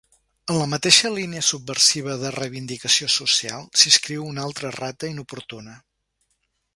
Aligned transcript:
En 0.51 0.55
la 0.59 0.67
mateixa 0.69 1.09
línia 1.15 1.43
subversiva 1.47 2.15
de 2.23 2.31
reivindicació 2.37 3.09
social 3.17 3.69
s'inscriu 3.81 4.25
una 4.31 4.47
altra 4.49 4.73
errata 4.75 5.11
inoportuna. 5.15 5.77